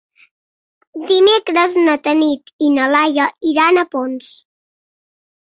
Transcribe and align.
Dimecres 1.11 1.75
na 1.81 1.95
Tanit 2.07 2.49
i 2.69 2.73
na 2.79 2.89
Laia 2.95 3.29
iran 3.53 3.79
a 3.83 3.87
Ponts. 3.95 4.33